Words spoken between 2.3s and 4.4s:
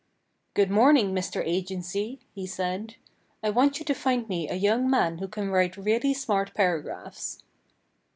he said. "I want you to find